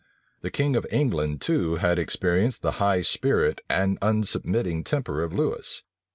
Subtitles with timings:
[0.41, 5.83] The king of England too had experienced the high spirit and unsubmitting temper of Lewis.